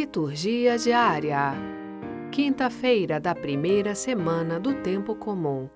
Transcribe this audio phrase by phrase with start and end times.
[0.00, 1.52] Liturgia diária.
[2.32, 5.68] Quinta-feira da primeira semana do tempo comum.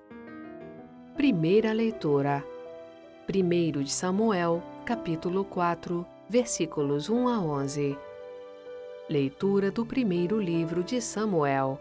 [1.15, 2.43] Primeira leitura.
[3.29, 7.95] 1 de Samuel, capítulo 4, versículos 1 a 11.
[9.07, 11.79] Leitura do primeiro livro de Samuel.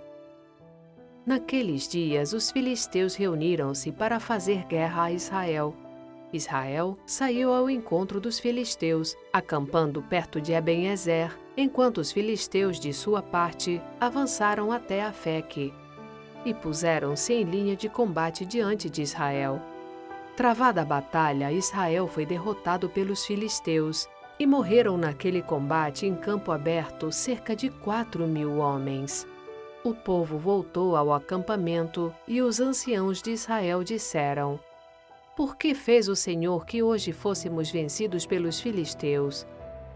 [1.24, 5.74] Naqueles dias, os filisteus reuniram-se para fazer guerra a Israel.
[6.30, 13.22] Israel saiu ao encontro dos filisteus, acampando perto de Ebenezer, enquanto os filisteus, de sua
[13.22, 15.72] parte, avançaram até Afeque
[16.44, 19.60] e puseram-se em linha de combate diante de Israel.
[20.36, 27.12] Travada a batalha, Israel foi derrotado pelos filisteus e morreram naquele combate em campo aberto
[27.12, 29.26] cerca de quatro mil homens.
[29.84, 34.58] O povo voltou ao acampamento e os anciãos de Israel disseram:
[35.36, 39.46] Por que fez o Senhor que hoje fôssemos vencidos pelos filisteus?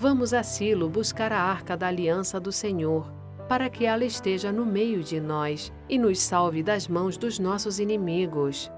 [0.00, 3.12] Vamos a Silo buscar a arca da aliança do Senhor,
[3.48, 7.80] para que ela esteja no meio de nós e nos salve das mãos dos nossos
[7.80, 8.70] inimigos.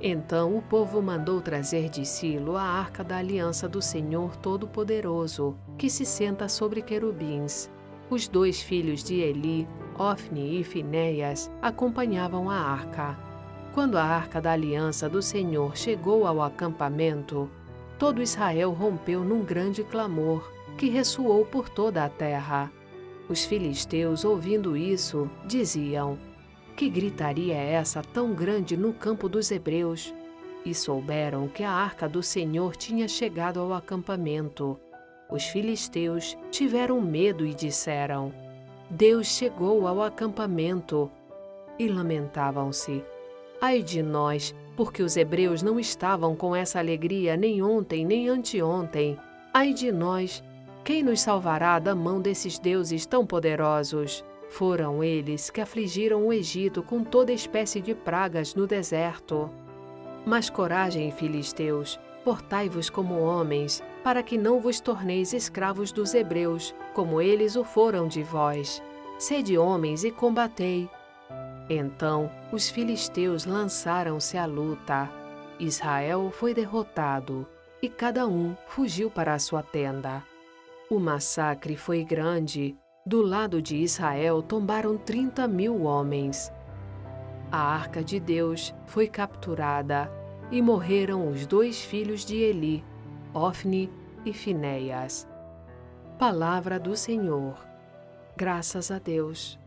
[0.00, 5.90] Então o povo mandou trazer de Silo a arca da aliança do Senhor Todo-Poderoso, que
[5.90, 7.70] se senta sobre querubins.
[8.08, 9.68] Os dois filhos de Eli,
[9.98, 13.18] Ofni e Finéias, acompanhavam a arca.
[13.74, 17.50] Quando a arca da aliança do Senhor chegou ao acampamento,
[17.98, 22.70] todo Israel rompeu num grande clamor que ressoou por toda a terra.
[23.28, 26.18] Os filisteus, ouvindo isso, diziam:
[26.76, 30.14] Que gritaria é essa tão grande no campo dos hebreus?
[30.64, 34.78] E souberam que a arca do Senhor tinha chegado ao acampamento.
[35.30, 38.32] Os filisteus tiveram medo e disseram:
[38.90, 41.10] Deus chegou ao acampamento.
[41.78, 43.02] E lamentavam-se:
[43.60, 49.18] Ai de nós, porque os hebreus não estavam com essa alegria nem ontem nem anteontem.
[49.52, 50.42] Ai de nós,
[50.84, 54.22] quem nos salvará da mão desses deuses tão poderosos?
[54.50, 59.50] Foram eles que afligiram o Egito com toda espécie de pragas no deserto.
[60.26, 67.20] Mas coragem, filisteus, portai-vos como homens, para que não vos torneis escravos dos hebreus, como
[67.20, 68.82] eles o foram de vós.
[69.18, 70.88] Sede homens e combatei.
[71.68, 75.10] Então os filisteus lançaram-se à luta.
[75.58, 77.46] Israel foi derrotado,
[77.80, 80.22] e cada um fugiu para a sua tenda.
[80.90, 82.76] O massacre foi grande.
[83.06, 86.52] Do lado de Israel tombaram 30 mil homens.
[87.50, 90.10] A arca de Deus foi capturada
[90.50, 92.84] e morreram os dois filhos de Eli,
[93.32, 93.90] Ofni
[94.26, 95.26] e Finéias.
[96.18, 97.66] Palavra do Senhor.
[98.36, 99.58] Graças a Deus.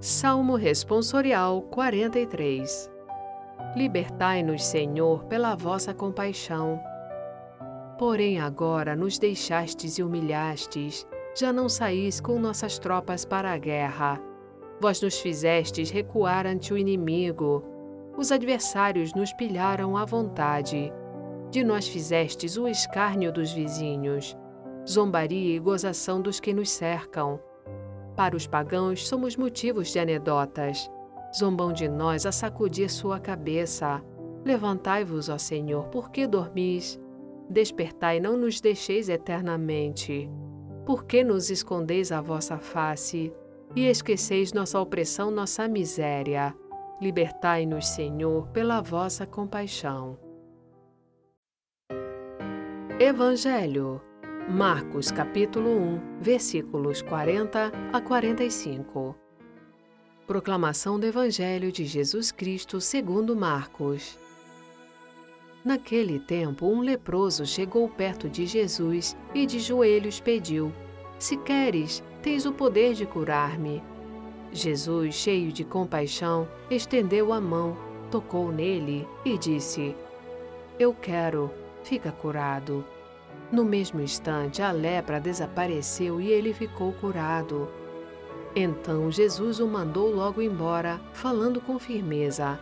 [0.00, 2.90] Salmo Responsorial 43
[3.76, 6.80] Libertai-nos, Senhor, pela vossa compaixão
[7.98, 11.06] Porém agora nos deixastes e humilhastes,
[11.36, 14.20] já não saís com nossas tropas para a guerra.
[14.80, 17.64] Vós nos fizestes recuar ante o inimigo.
[18.16, 20.92] Os adversários nos pilharam à vontade.
[21.50, 24.36] De nós fizestes o escárnio dos vizinhos,
[24.88, 27.40] zombaria e gozação dos que nos cercam.
[28.16, 30.90] Para os pagãos somos motivos de anedotas.
[31.36, 34.02] Zombam de nós a sacudir sua cabeça.
[34.44, 37.00] Levantai-vos, ó Senhor, por que dormis?
[37.48, 40.28] Despertai, não nos deixeis eternamente.
[40.86, 43.32] Por que nos escondeis a vossa face
[43.74, 46.54] e esqueceis nossa opressão, nossa miséria?
[47.00, 50.18] Libertai-nos, Senhor, pela vossa compaixão.
[52.98, 54.00] Evangelho
[54.48, 59.16] Marcos capítulo 1, versículos 40 a 45.
[60.26, 64.18] Proclamação do Evangelho de Jesus Cristo segundo Marcos.
[65.64, 70.70] Naquele tempo, um leproso chegou perto de Jesus e de joelhos pediu:
[71.18, 73.82] Se queres, tens o poder de curar-me.
[74.52, 77.76] Jesus, cheio de compaixão, estendeu a mão,
[78.10, 79.96] tocou nele e disse:
[80.78, 81.50] Eu quero,
[81.82, 82.84] fica curado.
[83.50, 87.70] No mesmo instante, a lepra desapareceu e ele ficou curado.
[88.54, 92.60] Então Jesus o mandou logo embora, falando com firmeza: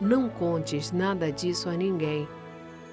[0.00, 2.28] não contes nada disso a ninguém.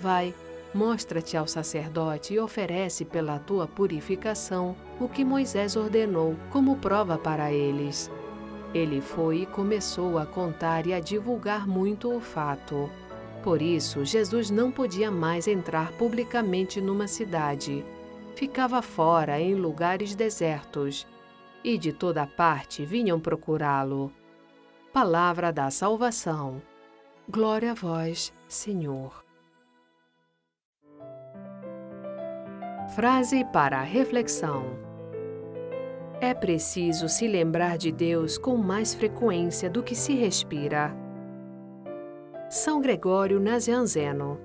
[0.02, 0.34] Vai,
[0.74, 7.52] mostra-te ao sacerdote e oferece pela tua purificação o que Moisés ordenou como prova para
[7.52, 8.12] eles.
[8.74, 12.90] Ele foi e começou a contar e a divulgar muito o fato.
[13.42, 17.86] Por isso, Jesus não podia mais entrar publicamente numa cidade.
[18.36, 21.08] Ficava fora em lugares desertos.
[21.64, 24.12] E de toda parte vinham procurá-lo.
[24.92, 26.62] Palavra da Salvação.
[27.28, 29.26] Glória a vós, Senhor.
[32.96, 34.64] Frase para a reflexão:
[36.22, 40.96] É preciso se lembrar de Deus com mais frequência do que se respira.
[42.48, 44.40] São Gregório Nazianzeno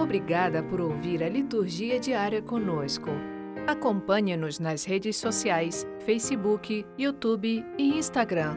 [0.00, 3.10] Obrigada por ouvir a liturgia diária conosco.
[3.68, 8.56] Acompanhe-nos nas redes sociais, Facebook, YouTube e Instagram.